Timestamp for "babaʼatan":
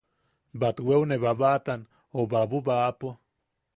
1.23-1.81